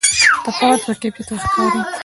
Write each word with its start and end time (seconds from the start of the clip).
تفاوت 0.45 0.81
په 0.85 0.93
کیفیت 1.01 1.27
کې 1.29 1.35
ښکاري. 1.43 1.81